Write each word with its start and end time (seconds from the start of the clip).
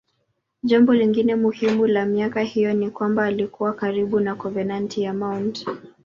Jambo 0.63 0.93
lingine 0.93 1.35
muhimu 1.35 1.87
la 1.87 2.05
miaka 2.05 2.41
hiyo 2.41 2.73
ni 2.73 2.89
kwamba 2.91 3.25
alikuwa 3.25 3.73
karibu 3.73 4.19
na 4.19 4.35
konventi 4.35 5.01
ya 5.01 5.13
Mt. 5.13 5.65